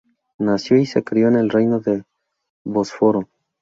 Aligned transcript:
Nació 0.39 0.77
y 0.77 0.87
se 0.87 1.03
crio 1.03 1.27
en 1.27 1.35
el 1.35 1.51
Reino 1.51 1.79
del 1.79 2.05
Bósforo. 2.65 3.29